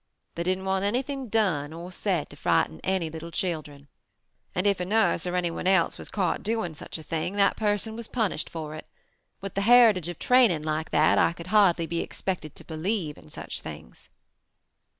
They 0.33 0.41
didn't 0.41 0.65
want 0.65 0.83
anything 0.83 1.25
said 1.31 1.37
or 1.71 1.91
done 1.93 2.25
to 2.25 2.35
frighten 2.35 2.79
any 2.83 3.11
little 3.11 3.29
children, 3.29 3.87
and 4.55 4.65
if 4.65 4.79
a 4.79 4.85
nurse 4.85 5.27
or 5.27 5.35
anyone 5.35 5.67
else 5.67 5.99
was 5.99 6.09
caught 6.09 6.41
doing 6.41 6.73
such 6.73 6.97
a 6.97 7.03
thing, 7.03 7.35
that 7.35 7.55
person 7.55 7.95
was 7.95 8.07
punished 8.07 8.49
for 8.49 8.73
it. 8.73 8.87
With 9.41 9.53
the 9.53 9.61
heritage 9.61 10.09
of 10.09 10.17
training 10.17 10.63
like 10.63 10.89
that 10.89 11.19
I 11.19 11.33
could 11.33 11.45
hardly 11.53 11.85
be 11.85 11.99
expected 11.99 12.55
to 12.55 12.63
believe 12.65 13.15
in 13.15 13.29
such 13.29 13.61
things. 13.61 14.09